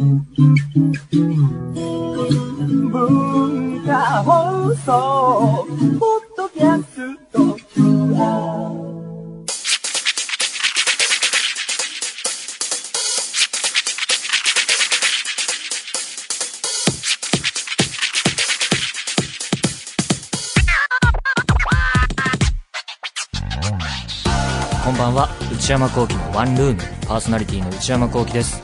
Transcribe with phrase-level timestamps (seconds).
[0.00, 0.16] 文
[3.84, 5.66] 化放送
[5.98, 7.38] ポッドキャスト
[24.82, 25.28] こんばんは。
[25.52, 26.82] 内山聖輝のワンルーム。
[27.06, 28.62] パーソナリティの内山聖輝です、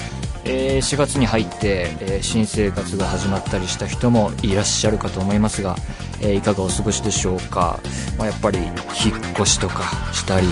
[0.49, 5.77] えー4月に入って、えー新生活が始まったりした人もいらっしゃるかと思いますが、
[6.21, 7.81] えーいかがお過ごしでしょうか、
[8.17, 8.73] まあ、やっぱり引っ
[9.35, 9.83] 越しとか
[10.13, 10.47] したり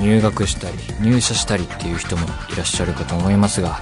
[0.00, 3.80] 入学したり入社したりっていう人もいらっしゃるかと思いますが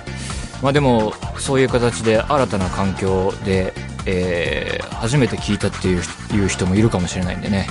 [0.63, 3.73] まあでもそういう形で新たな環境で、
[4.07, 6.03] えー初めて聞いたっていう
[6.37, 7.67] いう人もいるかもしれないんでね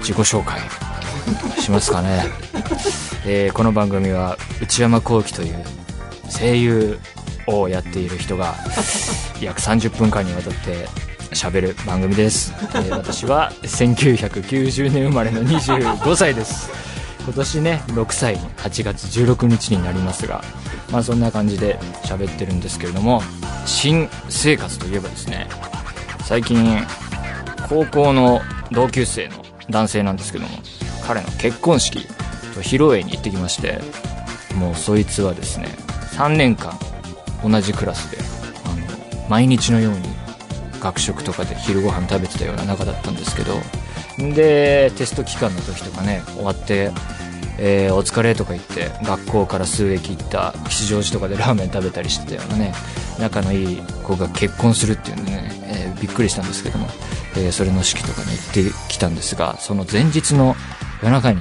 [0.00, 0.60] 自己紹介
[1.58, 2.26] しますかね、
[3.24, 5.64] えーこの番組は内山聖輝という
[6.28, 6.98] 声優
[7.46, 8.54] をやっている人が
[9.40, 10.88] 約30分間にわたって
[11.32, 16.70] 喋る番組です、えー私は1990年生まれの25歳です。
[17.28, 20.42] 今年ね6歳に8月16日になりますが
[20.90, 23.22] まあそんな感じで喋ってるんですけれども
[23.66, 25.46] 新生活といえばですね
[26.24, 26.78] 最近
[27.68, 28.40] 高校の
[28.72, 30.50] 同級生の男性なんですけども
[31.06, 33.78] 彼の結婚式と披露宴に行ってきまして
[34.54, 35.68] もうそいつはですね
[36.18, 36.76] 3年間
[37.42, 38.18] 同じクラスで
[38.64, 38.74] あ
[39.22, 40.00] の毎日のように
[40.80, 43.54] 学食とかで昼ご飯食べてたような仲だったんですけど
[44.34, 46.90] でテスト期間の時とかね終わって
[47.60, 52.74] えーお疲れとか言って学校から数駅行った吉祥寺とかでラーメン食べたりしてたようなね
[53.20, 56.86] 仲のいい子が結婚するっていうんでね、えーびっくりしたんですけども、
[57.36, 60.54] えーそれの式とかに行ってきたんですがその前日の
[61.02, 61.40] 夜中に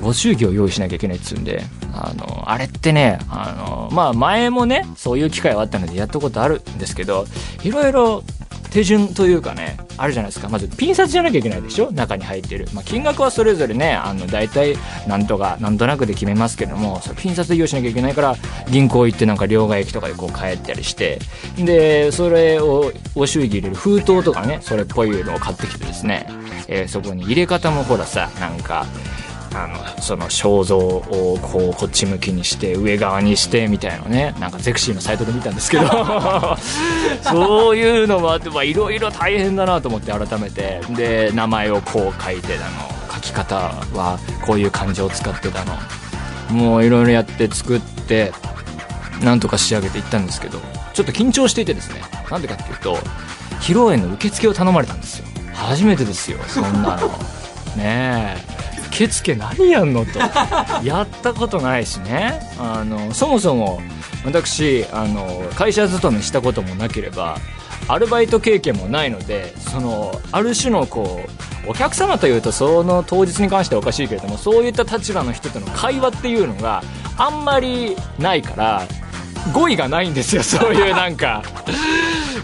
[0.00, 7.26] ご祝儀を用意しなきゃいけないっつうんで、あの、あれってね、あの、まあ前もね、そういう機会はあったのでやったことあるんですけど、
[7.62, 8.22] いろいろ
[8.70, 10.50] 手順というかね、あるじゃないですか。
[10.50, 11.90] まずピン札じゃなきゃいけないでしょ？
[11.92, 12.68] 中に入ってる。
[12.74, 18.36] まあ金額はそれぞれね、あの、大体なんとか、なんとなくで決めますけども、そピン札で用意しなきゃいけないから、
[18.70, 21.18] 銀行行ってなんか両替機とかでこう帰ったりして、
[21.56, 26.26] で、それをお祝儀入れる封筒とかね、それっぽいのを買ってきてですね、
[26.68, 28.84] えーそこに入れ方もほらさ、なんか、
[29.56, 34.34] あのその肖像をこうこっち向きにして上側にしてみたいなね。
[34.38, 35.86] なんかゼクシーのサイトで見たんですけど。
[37.22, 40.80] そういうのもあってまあいろいろ大変だなと思って改めて。
[40.90, 43.56] で名前をこう書いてだの書き方
[43.94, 45.76] はこういう漢字を使ってだの。
[46.50, 48.32] もういろいろやって作って
[49.22, 50.60] なんとか仕上げていったんですけど。
[50.92, 52.00] ちょっと緊張していてですね。
[52.30, 52.98] なんでかっていうと
[53.60, 55.26] 披露宴の受付を頼まれたんですよ。
[55.54, 57.08] 初めてですよそんなの。
[57.76, 58.55] ねえ
[58.96, 60.18] 受付何やんのと。
[60.82, 62.40] やったことないしね。
[62.58, 63.82] あのそもそも
[64.24, 67.36] 私あの会社勤めしたこともなければ
[67.88, 71.20] アルバイト経験もないのでそのある種のこ
[71.66, 76.82] うお客様というとその当日に関してはおかしいけれどもそういった立場の人との会話っていうのが
[77.18, 78.82] あんまりないから
[79.52, 80.42] 語彙がないんですよ。
[80.44, 81.42] そういうなんか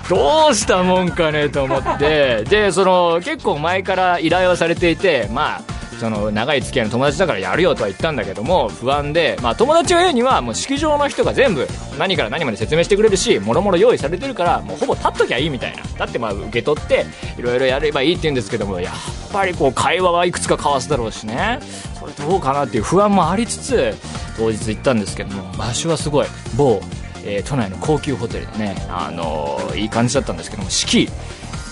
[0.09, 2.45] どうしたもんかねと思って。
[2.45, 5.72] でその結構前から依頼はされていてまあ
[6.03, 15.85] その長い付き合いの友達だからやるよとは言ったんだけども不安で、まあ、友達が言うにはもう式場の人が全部何から何まで説明してくれるしもろもろ用意されてるからもうほぼ立っときゃいいみたいな。
[15.97, 17.07] だってまあ受け取って
[17.39, 18.95] いろいろやればいいって言うんですけどもやっ
[19.33, 21.61] ぱりこう会話はいくつか交わすだろうしね。
[22.01, 23.95] それどうかなっていう不安もありつつ
[24.37, 26.27] 当日行ったんですけども場所はすごい
[26.57, 26.81] 某
[27.25, 31.09] えー都内の高級ホテルでね、あのーいい感じだったんですけども式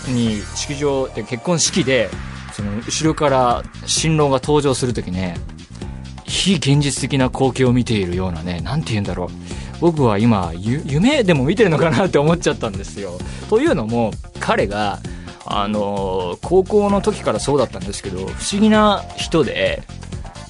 [0.06, 2.08] に式場で結婚式で
[2.60, 5.36] その後ろから新郎が登場する時ね
[6.24, 9.28] 非現実的な光景を見ているようなねなんて言うんだろう。
[9.80, 13.18] 僕は今夢でも見てるのかなって思っちゃったんですよ。
[13.48, 14.98] というのも彼が
[15.46, 19.82] あの高校の時からそうだったんですけど不思議な人で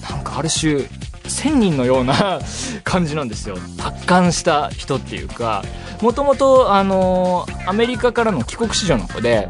[0.09, 0.79] なんかある種
[1.23, 2.41] 1000人のような
[2.83, 3.57] 感じなんですよ。
[3.77, 5.63] 達観した人っていうか
[6.01, 9.47] もともとあのアメリカからの帰国子女の子で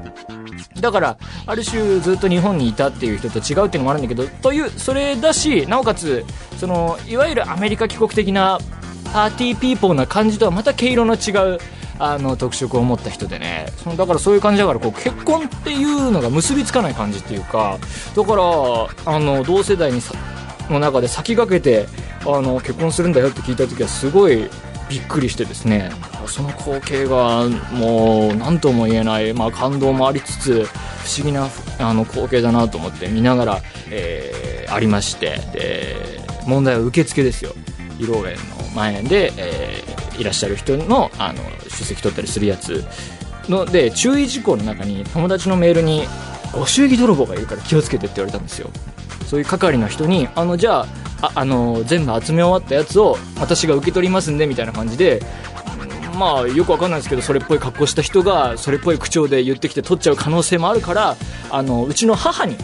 [0.79, 6.25] だからある種ずっと日本にいたっていう人と違うっていうのもあるんだけどというそれだしなおかつ
[6.57, 8.59] そのいわゆるアメリカ帰国的な
[9.13, 11.59] パーティーピーポーな感じとはまた毛色の違う
[11.99, 13.67] あの特色を持った人でね。
[13.77, 17.77] そのだからそういう感じだからこう結婚っていうのが結びつかない感じっていうか
[18.15, 18.43] だから
[19.13, 20.15] あの同世代にさ
[20.69, 21.87] の中で先駆けて
[22.25, 24.49] あの結婚するんだよって聞いた時はすごい
[24.91, 25.89] びっくりしてですね。
[26.27, 31.47] その光景がもう何とも言えない、まあ、感動もありつつ不思議な
[31.79, 37.51] あの光景だなと思って見ながら、えーありましてで問題は受付ですよ。
[37.99, 42.85] 披露宴の前で、えーいらっしゃる人の、あの、出席取ったりするやつ。
[43.49, 46.03] の、で、注意事項の中に友達のメールに、
[46.53, 48.69] ご祝儀泥棒がいるから気をつけてって言われたんですよ。
[49.25, 50.87] そういう係の人に、あの、じゃあ、
[51.21, 55.21] あ、あの、全部集め終わったやつを私が受け取りますんで、みたいな感じで、
[56.17, 61.15] まあよくわかんないですけどそれっぽい格好した人がそれっぽい口調で言ってきて取っちゃう可能性もあるから
[61.49, 62.57] あのうちの母に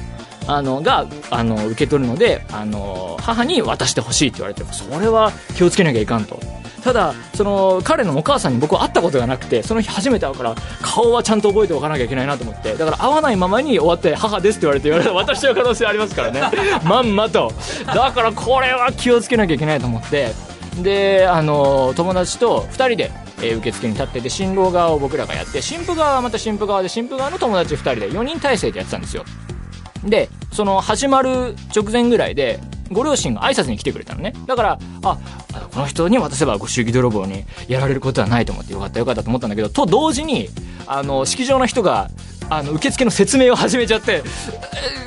[0.48, 6.40] あのがあの受け取るのであの母に渡してほしいって言われてそれは気をつけなきゃいかんと。
[6.84, 16.42] ただその彼のお母さんに僕は会ったことがなくてその日初めて会うから顔はちゃんと覚えておかなきゃいけないなと思ってだから会わないままに終わって母ですって言われて言われたら渡しちゃう可能性ありますからね。
[16.86, 17.52] まんまと。
[17.86, 20.34] だからこれは気をつけなきゃいけないと思って。
[20.82, 29.26] であの友達と2人でえー、受付に立ってて新郎側を僕らがやって新婦側はまた新婦側で新婦側の友達2人で4人体制でやってたんですよ。
[30.04, 32.60] でその始まる直前ぐらいで
[32.92, 34.34] ご両親が挨拶に来てくれたのね。
[34.46, 35.18] だからあ
[35.74, 40.50] この人に渡せばご祝儀泥棒にやられることはないと思ってよかったよかったと思ったんだけどと同時に
[40.86, 42.10] あの式場の人が
[42.50, 44.24] あの受付の説明を始めちゃって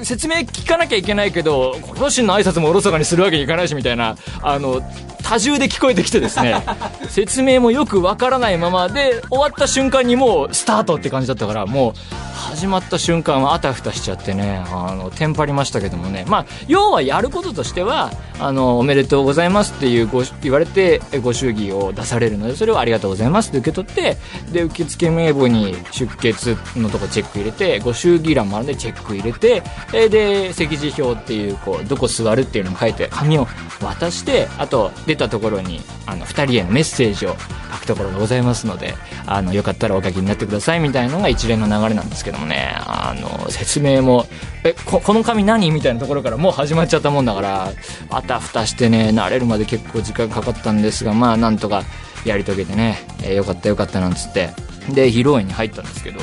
[0.03, 4.83] 説明聞かなきゃいけないけどご両親の挨拶もおろそかにするわけにいかないしみたいなあの
[5.22, 6.62] 多重で聞こえてきてですね
[7.08, 11.93] 説明もよくわからないままで終わった瞬間にもうスタートって感じだったからもう
[12.40, 16.25] 始まった瞬間はあたふたしちゃってね、あの、テンパりましたけどもね。
[16.26, 24.16] まあ、要はやることとしては、あの、おめでとうございますっていうご、言われて、ご祝儀を出されるので、それをありがとうございますって受け取って、
[24.52, 26.34] で、受付名簿に出欠
[26.76, 29.62] のとこチェック入れて、ご祝儀欄もあるんでチェック入れて、
[30.08, 33.46] で、席次表っていう、こう、どこ座るっていうのも書いて、紙を
[33.82, 37.37] 渡して、あと、出たところに、あの、二人へのメッセージを
[37.73, 38.95] 書くところがございますので、
[39.27, 44.27] あの、よかったらお書きになってくださいみたいなのが一連の流れなんですけどもね、あの、説明も、
[44.62, 47.73] え、ここの紙何みたいなところからもう始まっちゃったもんだから、
[48.11, 51.83] あたふたしてね、慣れるまで結構時間かかったんですが、まあ、なんとか
[52.25, 54.51] やり遂げてね、えー、よかったよかったなんつって、
[54.91, 56.21] で、披露宴に入ったんですけど、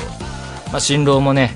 [0.72, 1.54] まあ、新郎もね、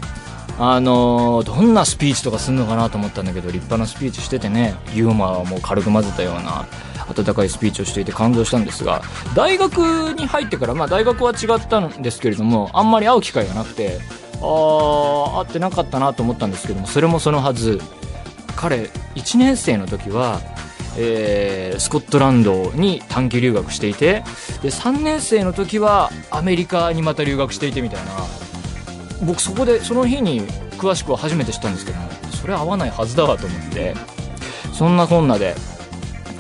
[0.64, 6.66] あの、どんなスピーチとかするのかなと思ったんだけど立派なスピーチしててねユーモアをもう軽く混ぜたような
[7.08, 9.02] 温かいスピーチをしていて感動したんですが
[9.34, 9.78] 大学
[10.14, 13.98] に入ってから、まあ、大学は違ったんですけれどもあんまり会う機会がなくて
[14.40, 17.80] あ会ってなかったなと思ったんですけどもそれもそのはず。
[18.62, 20.40] 彼1年生の時は、
[20.96, 24.22] えー、スコットランドに短期留学していて
[24.62, 28.12] で3年生の時はアメリカにまた留学していてみたいな
[29.24, 30.42] 僕そこでその日に
[30.78, 31.98] 詳しくは初めて知ったんですけど
[32.40, 33.94] それ合わないはずだわと思って
[34.72, 35.54] そんなこんなで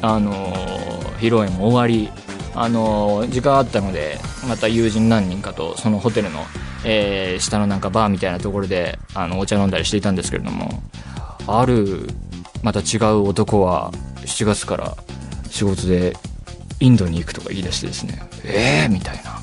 [0.00, 2.10] あのー、披露宴も終わり
[2.54, 4.18] あのー、時間あったので
[4.48, 6.40] また友人何人かとそのホテルの、
[6.84, 10.82] えー、下のなんかバーみたいなところであのお茶飲んだりしていたんですけれども
[11.46, 12.08] ある
[12.62, 13.92] また違う男は
[14.22, 14.96] 7月から
[15.48, 16.14] 仕事で
[16.80, 19.42] インドに行くとか言い出してですねええー、みたいな。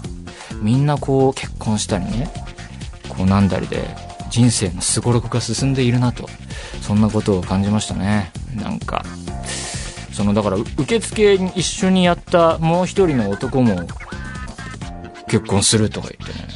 [0.62, 2.30] みんなこう結婚したりね
[3.20, 3.84] こうなんだりで
[4.30, 6.30] 人生のすごろくが進んでいるなと
[6.82, 8.32] そんなことを感じましたね。
[8.56, 9.04] なんか
[10.14, 13.76] そのだから受付に一緒にやったもう一人の男も
[15.28, 16.48] 結婚するとか言ってね。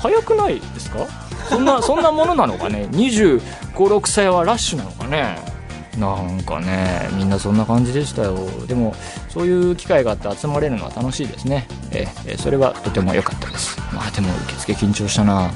[0.00, 1.06] 早くないですか？
[1.50, 3.42] そんな そんなものなのかね？2
[3.74, 5.38] 5 6歳はラッシュなのかね？
[5.98, 8.38] なんかねみんなそんな感じでしたよ。
[8.66, 8.94] でも
[9.28, 11.66] そういう機会があって集まれるのは楽しいですね。
[11.90, 13.76] ええそれはとても良かったです。
[13.92, 15.50] まあでも受付緊張したな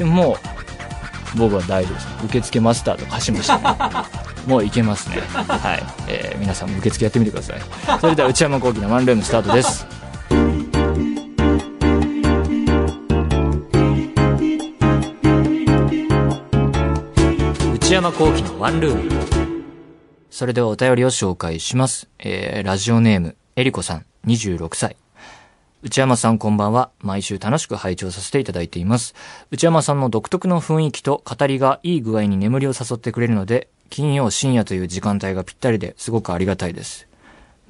[0.00, 2.08] でももう僕は大丈夫です。
[2.24, 3.58] 受付マスターとかしました。
[3.58, 3.66] ね
[4.48, 5.20] もういけますね。
[5.30, 7.60] はい、えー、皆さんも受付やってみてください。
[8.00, 9.86] それでは内山聖輝のワンルームスタートです。
[17.74, 19.62] 内山聖輝のワンルーム。
[20.30, 22.08] それではお便りを紹介します。
[22.18, 24.96] えー、ラジオネーム、えりこさん、26歳。
[25.82, 26.90] 内山さんこんばんは。
[27.00, 29.14] 毎週楽しく拝聴させていただいています。
[29.50, 37.08] 内山さんの独特の雰囲気と語りがいい具合に眠りを誘ってくれるので、金曜深夜という時間帯がぴったりですごくありがたいです。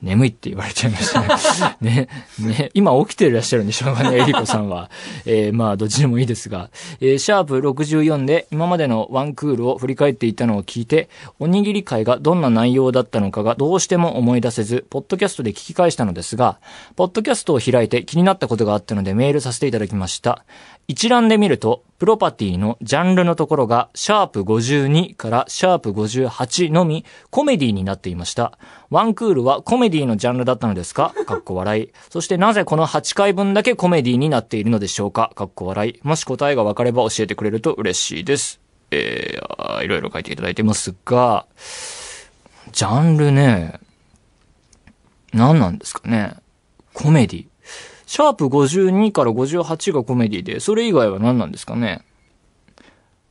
[0.02, 2.08] 眠いって言われちゃいましたね。
[2.40, 4.90] ね、ね、今起きていらっしゃるんでしょうかね、 エリコさんは。
[5.26, 16.58] えー、まあ、どっちでもいいですが、えー、シャープ64で今までのワンクールを振り返っていたのを聞いて、おにぎり会がどんな内容だったのかがどうしても思い出せず、ポッドキャストで聞き返したのですが、
[16.96, 20.44] ポッドキャストを開いて気になったことがあったのでメールさせていただきました。
[20.90, 28.58] 一覧で見ると、プロパティのジャンルのところが、シャープ52からシャープ58のみ、コメディになっていました。
[28.90, 31.14] ワンクールはコメディのジャンルだったのですか？
[31.26, 31.92] かっこ笑い。
[32.08, 35.30] そしてなぜこの8回分だけコメディになっているのでしょうか？
[35.36, 36.00] かっこ笑い。
[36.02, 38.58] もし答えが分かれば教えてくれると嬉しいです。
[38.90, 41.46] えー、いろいろ書いていただいてますが、
[42.72, 43.78] ジャンルね、
[45.32, 46.34] 何なんですかね？
[46.94, 47.49] コメディ。
[48.10, 52.02] シャープ52から58がコメディで、それ以外は何なんですかね？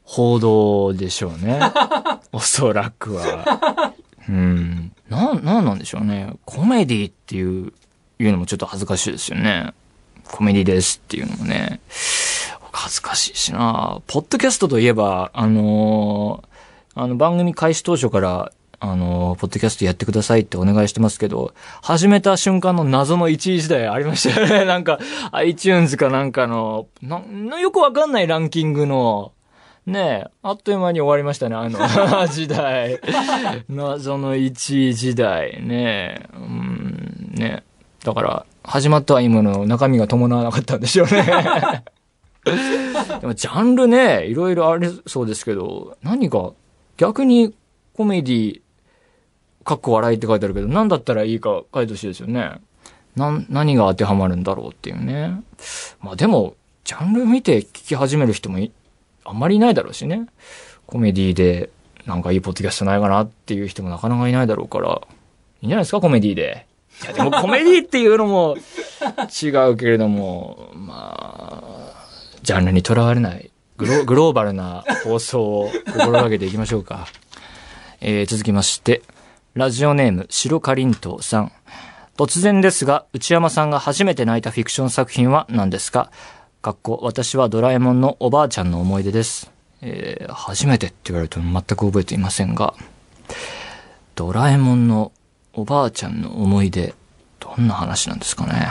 [0.04, 1.60] 報道でしょうね。
[2.32, 3.94] おそらくは。
[4.30, 4.94] うん。
[5.10, 6.32] な、なんなんでしょうね？
[6.46, 7.74] コメディっていう、
[8.20, 9.74] いうのもちょっと恥ずかしいですよね。
[10.32, 11.82] コメディですっていうのもね。
[12.72, 16.50] 恥ずかしいしなポッドキャストといえば、あのー
[17.02, 24.64] あの番組開始当初から、あのポッドキャストやってくださいってお願いしてますけど、始めた瞬間の謎の1位時代ありましたよね。
[24.66, 25.00] なんか、
[25.32, 29.34] iTunes かなんかの、な、なよくわかんないランキングの、
[29.86, 31.80] ねえ、あっという間に終わりましたね、あの、
[32.28, 33.00] 時代。
[33.68, 35.62] 謎の1位時代。
[35.62, 37.70] ねえ、うん、ねえ
[38.06, 41.84] だから、始まったはいいものの中身が伴わなかったんでしょうね。
[43.20, 46.52] でも、ジャンルね、いろいろありそうですけど、何か、
[46.98, 47.54] 逆に
[47.94, 48.62] コメディ、
[49.64, 52.60] かっこ笑いって書いてあるけど、何だったらいいか書いてほしいですよね。
[53.16, 55.42] な、何が当てはまるんだろうっていうね。
[56.02, 58.60] まあでも、ジャンル見て聞き始める人も
[59.26, 60.28] あんまりいないだろうしね。
[60.88, 61.70] コメディで、
[62.06, 65.02] なんかいいポッドキャストないかなっていう人もなかなかいないだろうから、
[65.62, 66.66] いいんじゃないですか、コメディで。
[67.04, 68.58] いや、でもコメディっていうのも
[69.44, 71.94] 違うけれども、まあ、
[72.42, 77.08] ジャンルにとらわれない、グログローバルな放送を心がけていきましょうか。
[78.02, 79.02] えー、続きまして、
[79.60, 81.52] ラジオネーム、白かりんとうさん。
[82.16, 86.12] 突然ですが、内山さんが初めて泣いたフィクション作品は何ですか？
[86.62, 89.52] かっこ、私はドラえもんのおばあちゃんの思い出です。
[89.82, 92.74] えー、初めてって言われると全く覚えていませんが、
[94.16, 95.12] ドラえもんの
[95.52, 96.96] おばあちゃんの思い出、
[97.42, 98.66] どんな話なんですかね？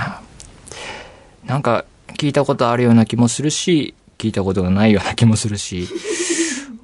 [1.44, 5.86] なんか、聞いたことあるような気もするし、聞いたことがないような気もするし、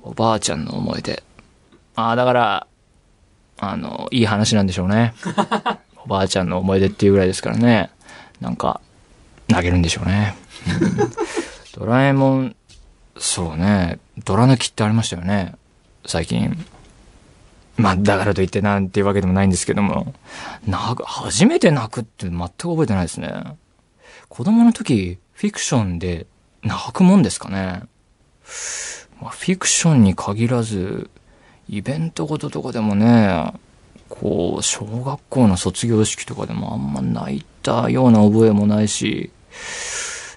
[0.02, 1.22] おばあちゃんの思い出。
[1.96, 2.66] ああ、だから、
[3.70, 5.14] あの、いい話なんでしょうね。
[6.04, 7.90] おばあちゃんの思い出っていうぐらいですからね。
[8.40, 8.80] なんか、
[9.48, 10.36] 投げるんでしょうね。
[10.80, 11.44] うん
[11.74, 12.56] ドラえもん、
[13.18, 15.56] そうね、ドラ抜きってありましたよね。
[16.06, 16.56] 最近。
[17.76, 20.14] まあ、だからといってなんていうわけでもないんですけども。
[20.68, 23.56] 泣く、初めて泣くって全く覚えてないですね。
[24.28, 26.28] 子供の時、フィクションで
[26.62, 27.82] 泣くもんですかね。
[29.20, 31.10] まあ、フィクションに限らず、
[31.68, 33.52] イベントごととかでもね、
[34.08, 39.30] こう、小学校の卒業式とかでもあんま泣いたような覚えもないし、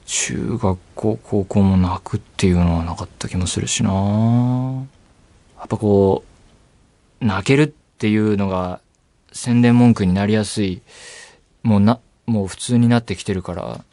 [0.06, 3.92] 中学校、高校も泣くっていうのはなかった気もするしな。
[5.60, 6.24] やっぱこ
[7.22, 8.80] う、泣けるっていうのが
[9.32, 10.82] 宣伝文句になりやすい、
[11.64, 13.84] もうな、もう普通になってきてるから、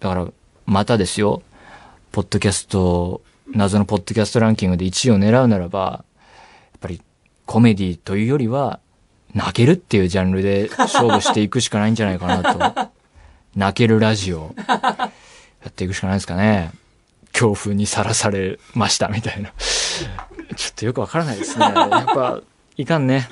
[0.00, 0.26] だから、
[0.66, 1.42] またですよ、
[2.12, 6.04] ポッドキャスト、謎のポッドキャストランキングで1位を狙うならば、
[6.80, 7.02] ぱり
[7.46, 8.80] コメディというよりは、
[9.34, 12.90] 泣けるっていうジャンルで勝負していくしかないんじゃないかなと。
[13.54, 14.54] 泣けるラジオ。
[14.66, 15.12] や
[15.68, 16.70] っていくしかないですかね。
[17.32, 19.52] 恐怖にさらされましたみたいな。
[20.56, 21.64] ちょっとよくわからないですね。
[21.64, 22.40] やっぱ、
[22.76, 23.28] いかんね。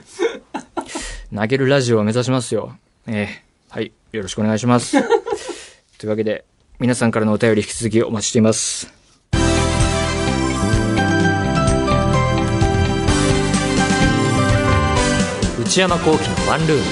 [1.33, 2.77] 泣けるラジオを目指しますよ。
[3.07, 3.93] ええはい。
[4.13, 5.01] よろしくお願いします。
[5.99, 6.45] というわけで、
[6.79, 8.98] 皆さんからのお便り引き続きお待ちしています。
[15.69, 16.85] 内山幸喜のワンルーム。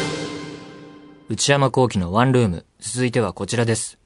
[1.30, 2.66] 内山幸喜のワンルーム。
[2.78, 3.96] 続いてはこちらです。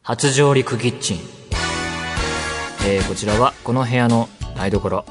[0.00, 1.18] 初上陸キッチン。
[2.88, 5.04] えー、こちらはこの部屋の台所。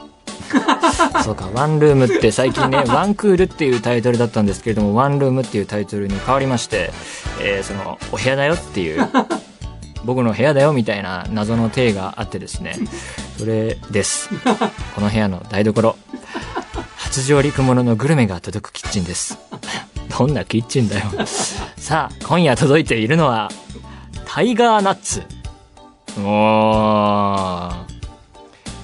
[1.24, 6.92] そうか、ワンルームって最近ね、 ワンクールっていうタイトルだったんですけれども、ワンルームっていうタイトルに変わりまして、
[7.40, 9.08] えー、その、お部屋だよっていう、
[10.04, 12.76] 僕の部屋だよみたいな謎の体があってですね、
[13.38, 14.30] それです。
[14.96, 15.96] この部屋の台所。
[17.16, 19.40] 初上陸もののグルメが届くキッチンです。
[20.20, 21.06] どんなキッチンだよ。
[21.78, 23.50] さあ、今夜届いているのは、
[24.26, 25.24] タイガーナッツ。
[26.20, 27.72] お。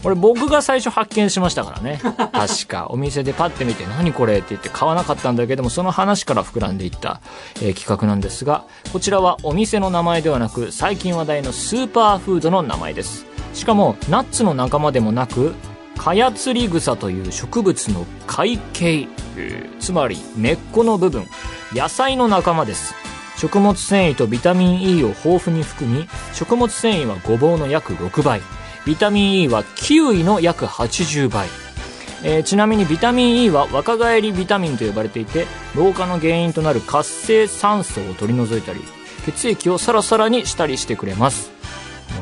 [0.02, 2.00] これ僕が最初発見しましたからね。
[2.32, 2.88] 確か。
[2.90, 7.20] お店でパッて見て、何これって言って買わなかったんだけども、その話から膨らんでいった、
[7.56, 13.26] えー企画なんですが、こちらはお店の名前ではなく、最近話題のスーパーフードの名前です。
[13.54, 15.54] しかも、ナッツの仲間でもなく、
[16.04, 21.28] カヤツリグサという植物の海茎、えーつまり根っこの部分、
[21.74, 22.96] 野菜の仲間です。
[23.38, 28.42] 食物繊維とビタミン E を豊富に含み、食物繊維はごぼうの約6倍、
[28.84, 31.48] ビタミン E はキウイの約80倍。
[32.24, 38.82] えーちなみにビタミン E は若返りビタミンと呼ばれていて、老化の原因となる活性酸素を取り除いたり、
[39.28, 41.52] 血液をサラサラにしたりしてくれます。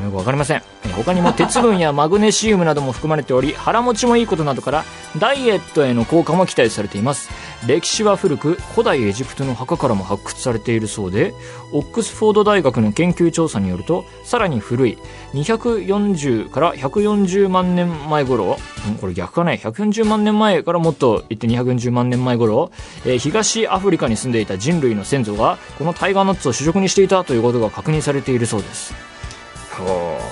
[0.04, 0.62] よくわかりません。
[0.96, 4.84] 他にも鉄分やマグネシウムなども含まれており、 腹持ちもいいことなどから、
[5.18, 7.30] ダイエットへの効果も期待されています。
[7.66, 11.34] 歴史は古く古代エジプトの墓からも発掘されているそうで
[11.72, 14.98] オックスフォード大学の研究調査によるとさらに古い
[15.34, 18.56] 240から140万年前頃
[19.00, 22.70] これ逆かね140万年前からもっと言って240万年前頃、
[23.04, 28.94] えー東アフリカに住んでいた人類の先祖がこのタイガーナッツを主食にしていたということが確認されているそうです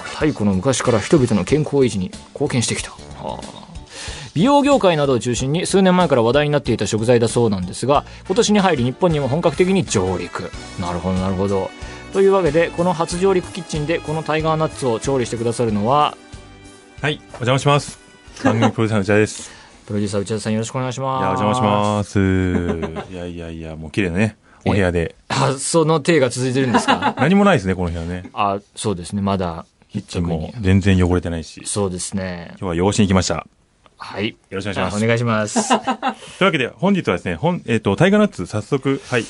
[0.04, 3.68] 太古の昔から人々の健康維持に貢献してきた、はあ
[4.34, 11.70] 美容業界などを中心に数年前から話題になっていた食材だそうなんですが今年に入り日本にも本格的に上陸なるほどなるほど
[12.12, 16.16] というわけでこの初上陸キッチンでこのタイガーナッツを調理してくださるのは
[17.00, 17.96] はい、お邪魔します。
[18.42, 19.52] 番組プロデューサーの内田です。
[19.86, 23.12] プロデューサー内田さんよろしくお願いしいや、ますお邪魔します。
[23.12, 25.14] いやいやいや、もう綺麗なね、お部屋で。
[25.46, 27.14] あその手が続いてるんですか？
[27.20, 28.30] 何もないですね、この部屋ね。
[28.32, 29.22] あそうですね。
[29.22, 31.62] まだキッチンも全然汚れてないし。
[31.64, 32.48] そうですね。
[32.52, 33.46] 今日は養子に来ました。
[33.96, 34.28] はい。
[34.28, 34.94] よろしくお願いします。
[34.94, 35.68] あお願いします。
[35.70, 39.24] というわけで、本日はですね、本、えっ、と、タイガーナッツ、早速、はい、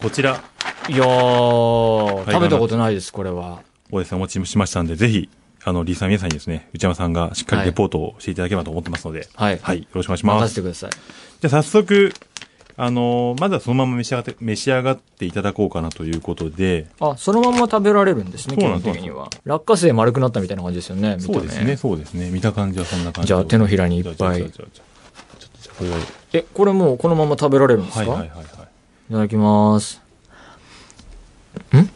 [0.00, 0.42] こちら。
[0.88, 3.60] いやー食べたことないですこれは。
[3.90, 5.28] をですね、お持ちしましたんで、ぜひ、
[5.64, 9.58] あの、リスナー皆さんにですね、内山さんがしっかりレポートをしていただければと思ってますので、はい。
[9.62, 10.42] はい、よろしくお願いします。
[10.42, 10.90] 任せてください。
[10.90, 12.12] じゃあ早速、
[12.80, 19.28] あのーまずはそのまま召し上がって、召し上がっていただこうかなということで、あ、そのまま食べられるんですね、基本的には。
[19.44, 21.76] 落花生丸くなったみたいな感じですよね、そうですね、。
[21.76, 22.30] そうですね。
[22.30, 25.94] 見た感じはそんな感じじゃあ手のひらにいっぱいこれを。
[26.32, 28.44] え、これもうこのまま食べられるんですか、はいはいはいはい。
[28.44, 30.00] いただきます。
[31.76, 31.86] ん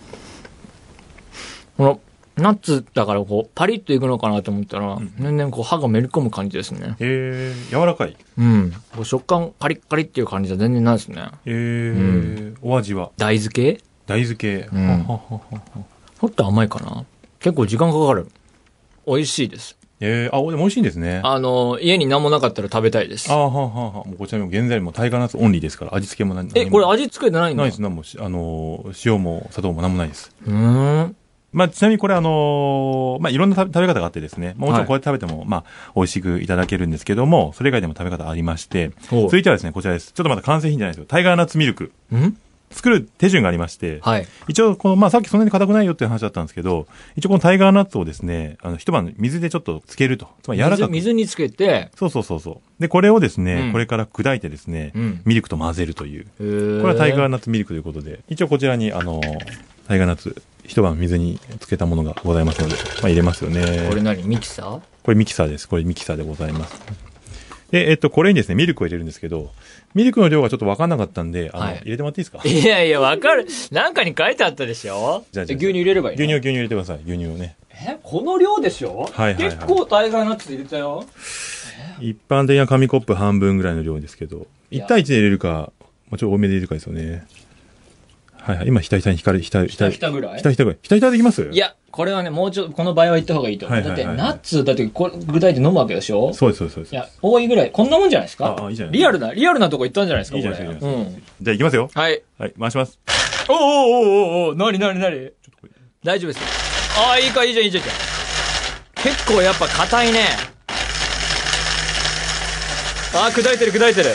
[1.76, 2.00] この、
[2.36, 6.96] ナッツだからこう、パリッといくのかなと思ったら、全然こう歯がめり込む感じですね。
[6.98, 8.16] えー、柔らかい。
[8.38, 8.72] うん。
[8.94, 11.28] こう食感カリッカリっていう感じじゃ全然ないですね。
[11.44, 13.10] えー、お味は？
[13.18, 13.80] 大豆系？
[14.06, 14.68] 大豆系。
[14.72, 15.60] うんはははは
[16.20, 17.04] ちょっと甘いかな
[17.40, 18.28] 結構時間かかる。
[19.06, 19.76] 美味しいです。
[20.04, 21.20] えー、あ、でも美味しいんですね。
[21.22, 23.36] ああの、家に何もなかったら食べたいですあ。
[23.36, 23.70] ははは
[24.04, 30.34] もうこちらにも現在もタイガーナッツオンリーですから、味付けも何え、これ味味付けてないんだないです、何もし、あのー、塩も砂糖も何もないです。
[30.44, 31.16] うーん。
[31.52, 40.12] まあ、ちなみにこれあのーまあ、いろんな食べ方があってですね、まあもちろんこうやって食べても、まあ、美味しくいただけるんですけども、それ以外でも食べ方ありまして、続いてはですね、こちらです。
[40.12, 41.07] ちょっとまだ完成品じゃないですよ。
[41.07, 41.92] タイガーナッツミルク。
[42.14, 42.37] ん？
[42.70, 44.26] 作る手順がありまして、はい。
[44.48, 50.26] 一応、この、まあ、さっきそんなに硬くないよっていう話だったんですけど、一応このタイガーナッツをですね、あの、一晩水でちょっと漬けると。
[50.42, 50.90] つまり柔らか水く。
[50.92, 52.81] 水につけて、そうそうそうそう。
[52.81, 56.24] で、これをですね、うんこれから砕いてですね、うんミルクと混ぜるという。
[56.38, 56.42] こ
[56.87, 59.20] れはタイガーナッツミルクということで、一応こちらに、あの、
[59.87, 63.87] タイガーナッツ、一晩水につけたものがございますので、まあ、入れますよね。
[63.88, 64.81] これ何ミキサー？
[65.03, 65.68] これミキサーです。
[65.68, 66.81] これミキサーでございます。
[67.70, 69.51] で、えっと、これにですね、ミルクを入れるんですけど、
[69.94, 72.42] ミルクの量がちょっとわかんなかったんで、あの、はい入れてもらっていいですか？
[72.46, 73.46] いやいや、わかる。
[73.70, 75.25] なんかに書いてあったでしょ？
[75.33, 76.25] じゃあ牛乳入れればいいの？
[76.25, 76.96] 牛乳、牛乳入れてください。
[77.05, 77.57] 牛乳をね。
[77.72, 79.11] え、この量でしょ？
[79.12, 81.05] はいはいはい結構タイガーナッツ入れたよ。
[82.01, 85.72] 一般的な紙コップ半分ぐらいの量ですけど、いや1対1で入れるか、
[86.11, 87.27] もうちょっと多めで入れるかですよね。
[88.44, 88.68] はいはい。
[88.68, 90.37] 今、ひたひたに光る、ひたひひたひたぐらい？
[90.38, 90.78] ひたひたぐらい。
[90.83, 91.48] ひたひたできます？
[91.50, 93.78] いや、これはね、もうちょっと、この場合は言った方がいいと思う。
[93.78, 94.16] はいはいはいはい。
[94.16, 96.33] だって、ナッツ、だってこれ、具体で飲むわけでしょ？
[96.35, 96.92] そうです、そうです、そうです。
[96.92, 97.70] いや、多いぐらい。
[97.70, 98.57] こんなもんじゃないですか？
[98.59, 100.50] ああいいじゃないリアルな、リアルなとこ行ったんじゃないですか、いいじゃ。
[100.50, 100.87] ないですか。
[100.87, 101.05] うん。
[101.40, 101.90] じゃあ行きますよ。
[101.94, 102.22] はい。
[102.38, 102.98] はい、回します。
[103.48, 105.31] おおおおおおなになになに
[106.02, 106.48] 大丈夫ですよ。
[107.07, 107.85] ああ、いいか、いいじゃん、いいじゃん。
[107.85, 110.20] いいじゃん結構やっぱ硬いね。
[113.14, 114.11] ああ、砕いてる、砕いてる。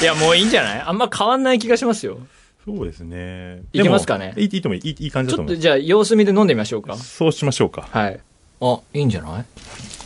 [0.00, 0.80] いや、もういいんじゃない？
[0.82, 2.18] あんま変わんない気がしますよ。
[2.64, 3.62] そうですね。
[3.72, 4.34] いけますかね？
[4.36, 4.78] いいいいと思う。
[4.78, 5.54] いい、いい感じだと思う。
[5.54, 6.96] ちょっとじゃあ、様子見で飲んでみましょうか。
[6.96, 7.88] そうしましょうか。
[7.90, 8.20] はい。
[8.60, 9.44] あ、いいんじゃない？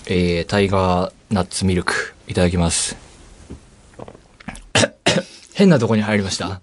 [0.07, 2.97] えー、タイガーナッツミルク、いただきます。
[5.55, 6.61] 変なとこに入りました？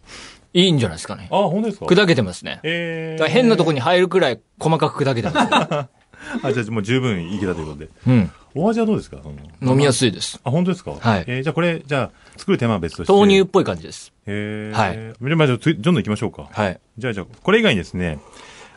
[0.54, 1.28] いいんじゃないですかね。
[1.32, 1.86] あ、本当ですか？
[1.86, 2.60] 砕けてますね。
[2.64, 3.26] えー。
[3.28, 5.88] 変なとこに入るくらい細かく砕けてます、ね。
[6.44, 7.90] あ、じゃあもう十分いけたということで。
[8.08, 8.32] うん。
[8.56, 9.18] お味はどうですか？
[9.62, 10.40] 飲みやすいです。
[10.44, 10.92] あ、本当ですか？
[11.00, 13.14] はいえー、じゃあこれ、じゃあ、作る手間は別として。
[13.14, 14.12] 豆乳っぽい感じです。
[14.26, 14.78] へー。
[14.78, 16.48] はいじゃあ、じゃあつどんどん行きましょうか。
[16.52, 16.80] はい。
[16.98, 18.20] じゃあ、じゃあ、これ以外にですね、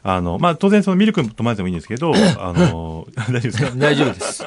[0.03, 3.71] あの、まあ、当然そのミルクと混ぜてもいいんですけど、あの、 大丈夫ですか？
[3.77, 4.45] 大丈夫です。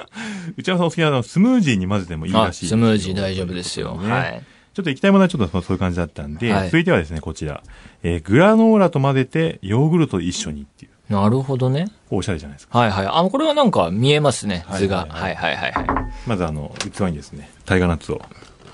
[0.58, 2.68] 内山さんお好きなあのスムージーに混ぜてもいいあ、らしい。
[2.68, 3.96] スムージー大丈夫ですよ。
[4.02, 4.44] ねはい。
[4.74, 7.62] ちょっと行きたいものはちょっとそういう感じだったんで、はい続いてはですね、こちら。
[8.02, 10.92] えーグラノーラと混ぜて、ヨーグルトと一緒にっていう。
[11.10, 11.90] なるほどね。
[12.10, 12.78] おしゃれじゃないですか。
[12.80, 13.08] はいはい。
[13.08, 15.06] あの、これはなんか見えますね、図が。
[15.10, 15.86] ははいいはいはいはい。
[16.26, 18.22] まずあの、器にですね、タイガーナッツを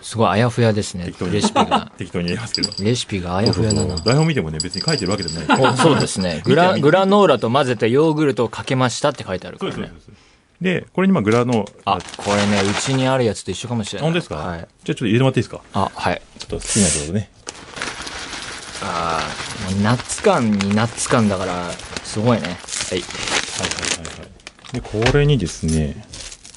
[0.01, 1.11] すごいあやふやですね。
[1.31, 1.91] レシピが。
[1.97, 2.69] 適当に入れますけど。
[2.81, 3.95] レシピがあやふやだな。
[3.97, 5.73] 台本見てもね、別に書いてるわけでもない。
[5.73, 6.41] おそうですね。
[6.45, 10.05] グラ、グラノーラと混ぜてヨーグルトをかけましたって書いてあるからねそうです、。
[10.05, 10.29] そうです。
[10.61, 14.11] で、これにまあグラノーあラ、、これね、うちにあるやつと一緒かもしれない。
[14.11, 14.35] 本当ですか？
[14.35, 14.59] はい。
[14.59, 15.61] じゃあちょっと入れてもらっていいですか？
[15.73, 16.21] あ、はい。
[16.37, 17.29] ちょっと好きなところね。
[18.81, 21.71] あーもうナッツ感にナッツ感だから、
[22.03, 22.47] すごいね。
[22.47, 22.49] はい。
[22.49, 22.57] はいはい
[22.95, 24.73] はいはい。
[24.73, 26.05] で、これにですね、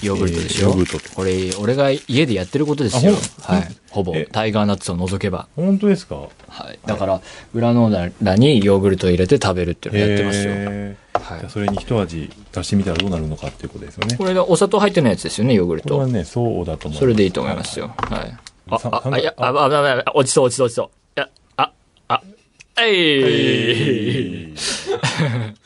[0.02, 3.14] ヨーグルトでしょ、えーヨーグルトってこれ、俺が家でやってることですよ。
[3.42, 3.68] はい。
[3.90, 5.48] ほぼえ、タイガーナッツを除けば。
[5.54, 6.16] 本当ですか？
[6.16, 6.28] は
[6.72, 6.78] い。
[6.86, 7.20] だから、
[7.54, 10.52] グラノーラにヨーグルトを入れて食べるっていうのをやってますよ。
[10.54, 14.16] へーはいじゃあそれに一味出してみたらどうなるのかっていうことですよね。
[14.16, 15.90] これでお砂糖入ってないやつですよね、ヨーグルト。
[15.90, 17.00] これはね、そうだと思う。
[17.00, 17.94] それでいいと思いますよ。
[17.96, 18.36] はい。
[18.70, 19.00] あ、さあ、あ、
[19.36, 20.90] あ、あ、あ、あ、落ちそう、落ちそう、落ちそう。
[22.80, 24.54] えい、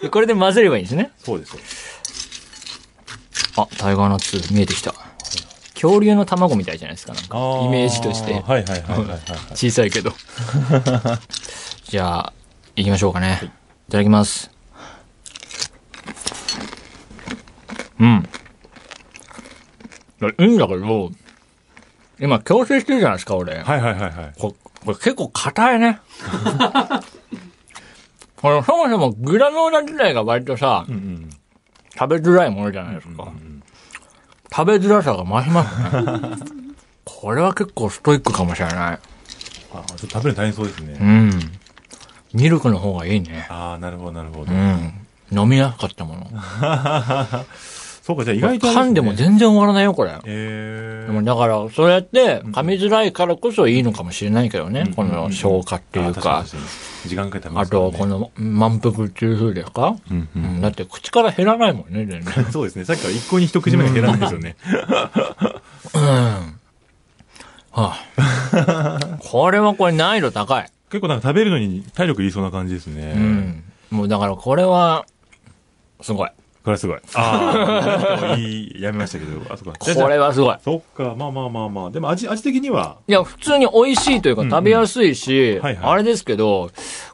[0.02, 1.12] で これで混ぜればいいんですね。
[1.18, 1.60] そうですよ。
[3.58, 4.94] あ、タイガーナッツ見えてきた。
[5.74, 7.38] 恐竜の卵みたいじゃないですか、なんか。
[7.64, 8.32] イメージとして。
[8.32, 9.18] はいはいはいはいはいはい。
[9.54, 10.12] 小さいけど。
[11.88, 12.32] じゃあ、
[12.74, 13.52] 行きましょうかね。
[13.88, 14.50] いただきます。
[18.00, 18.28] うん。
[20.38, 21.12] いいんだけど、
[22.18, 23.58] 今矯正してるじゃないですか、俺。
[23.58, 24.12] はいはいはいはい。
[24.38, 26.00] ここれ結構硬いね。
[28.46, 31.30] これそもそもグラノーラ自体が割とさ、うんうん。
[31.98, 33.32] 食べづらいものじゃないですか。
[34.54, 36.36] 食べづらさが増しますね。
[37.04, 38.76] これは結構ストイックかもしれない。
[38.76, 38.98] あ、
[39.72, 40.96] ちょっと食べるの大変そうですね。
[41.00, 41.30] うん。
[42.34, 43.46] ミルクの方がいいね。
[43.48, 44.52] ああ、なるほどなるほど。
[44.52, 44.92] うん。
[45.32, 46.26] 飲みやすかったもの。
[48.02, 48.74] そうか、じゃあ意外とね。
[48.74, 50.16] 噛んでも全然終わらないよ、これ。
[50.24, 54.92] えでもだから、そうやって噛みづらいからこそいいのかもしれないけどね。
[54.94, 56.38] この消化っていうか。
[56.38, 59.96] あ確かに確かに時間かけてまあすねと、この満腹っていう風ですか？
[60.10, 60.60] うんううんん。
[60.60, 62.22] だって口から減らないもんね、全然。
[62.52, 62.84] そうですね。
[62.84, 64.56] さっきから一向に一口目が減らないですよね。
[65.94, 66.02] うん。
[66.02, 66.52] は
[67.72, 70.70] あ、 これはこれ難易度高い。
[70.90, 73.12] 結構なんか食べるのに体力いりそうな感じですね。
[73.16, 73.64] うん。
[73.90, 75.04] もうだからこれは、
[76.00, 76.30] すごい。
[76.66, 77.00] これはすごい。
[77.14, 80.56] ああ、いい、やめましたけど、あそここれはすごい。
[80.64, 81.90] そっか、まあまあまあまあ。
[81.92, 86.72] でも味、味的には、いや、普通に美味しいというか食べやすいし、はいはいあれですけど、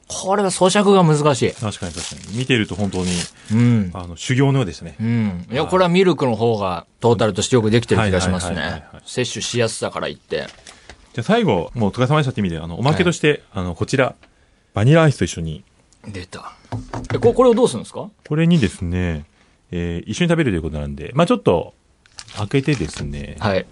[0.09, 1.53] これは咀嚼が難しい。
[1.53, 2.38] 確かに確かに。
[2.38, 3.11] 見てると本当に、
[3.53, 3.91] うん。
[3.93, 5.03] あの、修行のようでしたねう。
[5.05, 5.47] ん。
[5.53, 8.85] いや、これはミルクの方がトータルとしてよくできてる気がしますね。
[9.05, 10.47] 摂取しやすさから言って。
[11.12, 14.15] じゃあ最後、もうお疲れ様でしたって意味で、あの、おまけとして、あの、こちら、
[14.73, 15.62] バニラアイスと一緒に、
[16.09, 16.53] 出た。
[17.15, 18.09] え、ここれをどうするんですか？
[18.27, 19.25] これにですね、
[19.73, 21.75] えー一緒に食べるということなんで、まあちょっと、
[22.37, 23.67] 開けてですね、はい。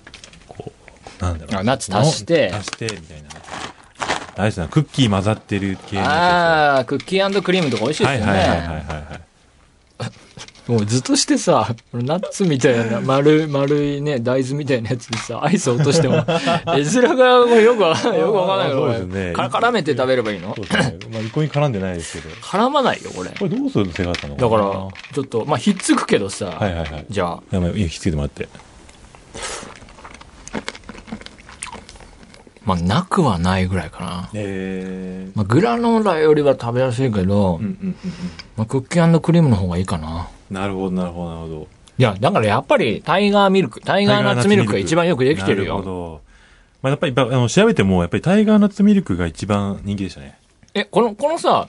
[0.49, 0.73] こ
[1.21, 1.61] う、なんだろう。
[1.61, 3.29] あナッツ足して足して、みたいな。
[4.37, 6.09] あれですね、クッキー混ざってる系のや
[6.77, 8.85] ああ、クッキークリームとか美味しいつですよはいはいはいはいね。
[8.89, 9.30] はい。
[10.71, 17.25] もうずっとしてさ、ナッツみたいな、 丸い、丸いね、大豆みたいなやつにさ、アイス落としても、絵面が
[17.61, 20.55] よくわかんない、よくわかんないけど、そうですね絡めて食べればいいの？
[20.55, 20.99] そうですね。
[21.13, 22.35] まあ一向に絡んでないですけど。
[22.37, 23.31] 絡まないよ、これ。
[23.31, 23.93] これどうするの？
[23.93, 24.63] 手があったのだから、
[25.13, 27.07] ちょっと、まあ、ひっつくけどさ、はいはいはい。
[27.11, 28.49] じゃあ、やばい、いい、ひっつけてもらって。
[32.65, 34.31] まあ、なくはないぐらいかな。
[34.35, 35.37] えー。
[35.37, 38.15] まあ、グラノーラよりは食べやすいけど、うんうんうん
[38.57, 40.29] まあ、クッキークリームの方がいいかな。
[40.51, 40.57] うん。
[40.57, 41.69] なるほど、なるほど、なるほど。
[41.99, 45.85] いや、だからやっぱり、タイガーミルク、タイガーナッツミルクが一番よくできてるなるほよ。
[45.85, 46.21] ど。
[46.83, 50.39] まあやっぱり、あの、調べても、やっぱりタイガーナッツミルクが一番人気でしたね。
[50.75, 51.69] え、この、このさ、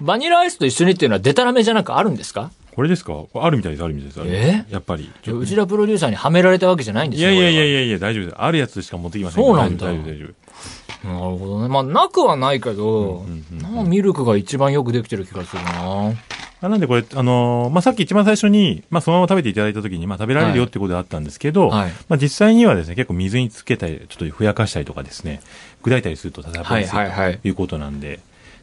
[0.00, 2.50] バニラアイスと一緒にっていうのはデタラメじゃなくあるんですか？
[2.74, 3.12] これですか？
[3.34, 4.20] あるみたいです、あるみたいです。
[4.24, 4.64] え？
[4.70, 5.02] やっぱり。
[5.04, 7.32] いや内田プロデューサーにはめられたわけじゃないんですよ。
[7.32, 8.36] いやいやいやこいやいや、大丈夫です。
[8.38, 11.08] あるやつしか持ってきませんそうなんだ大丈夫、大丈夫。
[11.08, 11.68] なるほどね。
[11.68, 16.12] まあ、なくはないけど、うんうんなんかミルクが一番よくできてる気がするなあ
[16.60, 25.40] なんでこれ、あのーまあ、さっき一番最初に、まあ、そのまま食べていただいたときに、まあ、食べられるよってことであったんですけど、はいまあ、実際にはですね、結構水につけたり、ちょっとふやかしたりとかですね、
[25.82, 28.20] 砕いたりすると食べやすいはいはいはいということなんで、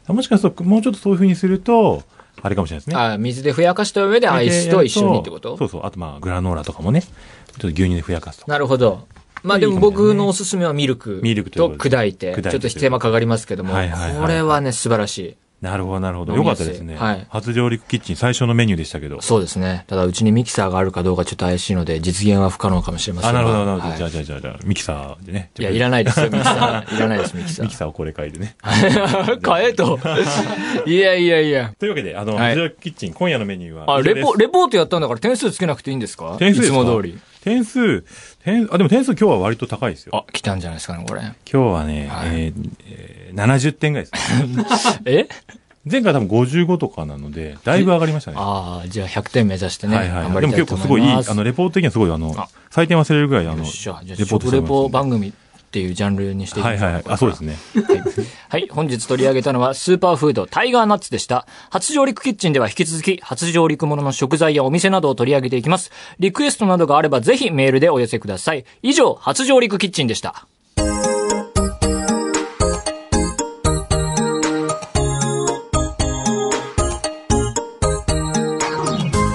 [0.08, 2.02] もしかすると、もうちょっとそういう風にすると、
[2.42, 2.96] あれかもしれないですね。
[2.96, 5.56] あ水でふやかした上でアイスと一緒にってこと？
[5.56, 5.86] そうそう。
[5.86, 8.52] あと、まあ、グラノーラとかもね、ちょっと牛乳でふやかすとか。
[8.52, 9.08] なるほど。
[9.42, 15.36] まあでも僕のおすすめはミルクミルクと砕いて、ちょっと手間かかりますけども、はいはいはいこれはね、素晴らしい。
[15.62, 16.34] なるほど、なるほど。
[16.36, 16.96] よかったですね。
[16.96, 19.22] はい初上陸キッチン最初のメニューでしたけど。
[19.22, 19.84] そうですね。
[19.86, 23.90] ただうちにミキサーがあるかどうかちょっと怪しいので、実現は不可能かもしれませんあ、がなるほど、なるほど。
[23.90, 25.50] はいじゃあ、じゃあ、じゃあ、じゃあ、ミキサーでね。
[25.58, 26.96] いや、いらないですよ、ミキサー。
[26.96, 27.78] いらないです、ミキサミキー。
[27.78, 28.54] サーをこれ変えてね。
[29.42, 29.98] 買えと。
[30.86, 31.72] いやいやいや。
[31.78, 34.02] というわけで、あの、はい初上陸キッチン、今夜のメニューはあ。
[34.02, 36.36] レポ、レポートやったんだから点数つけなくていいんですか？
[36.38, 36.78] 点数ですか？
[36.80, 37.18] いつも通り。
[37.46, 38.02] 点数、
[38.42, 40.16] 点、あ、でも点数今日は割と高いですよ。
[40.16, 41.20] あ、来たんじゃないですかね、これ。
[41.20, 45.00] 今日はね、はいえーえー70点ぐらいです。
[45.06, 45.28] え？
[45.88, 48.36] 前回多分55とかなので、だいぶ上がりましたね。
[48.40, 49.96] ああ、じゃあ100点目指してね。
[49.96, 50.40] はいはいはい。
[50.40, 51.08] でも結構すごいいい。
[51.12, 55.32] あの、レポート的にはすごい、あのあ、採点忘れるぐらい、あの、レポート食レポ番組
[55.76, 57.12] っていうジャンルにしていきましょうはいはいはい。
[57.12, 57.56] あ、そうですね。
[57.74, 58.02] はい。
[58.48, 58.68] はい。
[58.70, 61.46] 本日取り上げたのはスーパーフードタイガーナッツでした。
[61.68, 65.90] 初上陸キッチンでは引き続き初上陸ものの食材やお店などを取り上げていきます。
[66.18, 68.64] リクエストなどがあればぜひメールでお寄せください。
[68.80, 70.46] 以上、初上陸キッチンでした。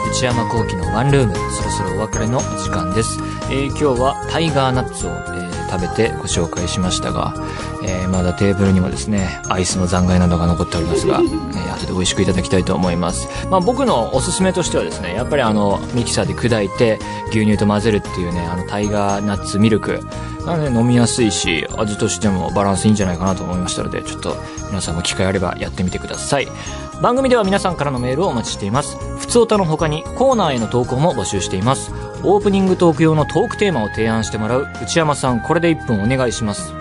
[0.10, 3.20] 内内山幸輝のワンルーム、そろそろお別れの時間です。
[3.52, 5.31] えー今日はタイガーナッツを、えー
[5.72, 7.34] 食べてご紹介しましたが、
[7.84, 13.28] えーまだテーブルにもですね、アイスの残骸などが残っておりますが、 えー後で美味しくいただきたいと思います。
[13.50, 20.02] まあ僕のおすすめとしてはですね、やっぱりあの、ミキサーで砕いて牛乳と混ぜるっていうね、あのタイガーナッツミルク、
[20.46, 24.36] なので飲みやすいし、味としてもバランスいいんじゃないかなと思いましたので、ちょっと
[24.70, 26.48] 皆さんも機会あればやってみてください。
[27.02, 28.98] 番組では皆さんからのメールをお待ちしています。
[29.20, 31.92] 普通歌の他にコーナーへの投稿も募集しています。
[32.24, 34.68] オープニングトーク用のトークテーマを提案してもらう。
[34.82, 36.74] 内山さん、これで1分お願いします。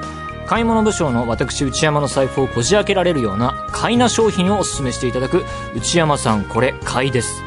[0.47, 5.45] 買い物部署の私内山の財布をこじ開けられるような買いな商品をおすすめしていただく。
[5.75, 7.43] 内山さんこれ買いです。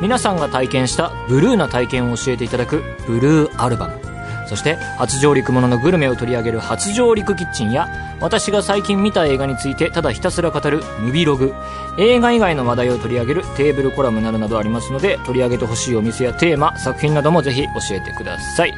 [0.00, 4.09] 皆さんが体験したブルーな体験を教えていただくブルーアルバム。
[4.50, 7.88] そして初上陸もののグルメを取り上げる初上陸キッチンや
[8.20, 11.54] 私が最近見た映画についてただひたすら語るムビログ。
[11.98, 18.74] 映画以外の話題を取り上げるテーブルコラムなどなどありますので取り上げてほしいお店やテーマ作品などもぜひ教えてください。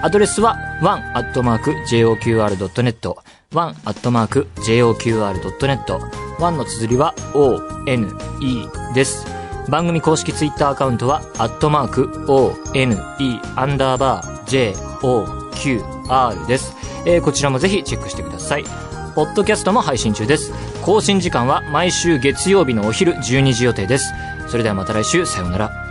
[0.00, 3.14] アドレスは one.joqr.net
[3.52, 6.00] one.joqr.net
[6.38, 8.08] one の綴りは one
[8.94, 9.26] です。
[9.68, 16.74] 番組公式ツイッターアカウントは、アットマーク、o, n, e, アンダーバー、j, o, q, r です。
[17.06, 18.64] えーこちらもぜひチェックしてください。
[19.14, 20.52] ポッドキャストも配信中です。
[20.82, 24.12] 更新時間は毎週月曜日のお昼12時予定です。
[24.48, 25.89] それではまた来週、さようなら。